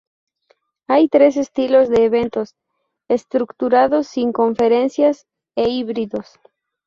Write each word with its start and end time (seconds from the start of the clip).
Hay 0.87 1.09
tres 1.09 1.37
estilos 1.37 1.87
de 1.87 2.05
eventos, 2.05 2.55
Estructurados, 3.07 4.07
Sin 4.07 4.31
Conferencias, 4.33 5.27
e 5.55 5.69
híbridos. 5.69 6.39